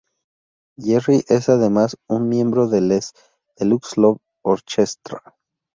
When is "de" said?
2.67-2.81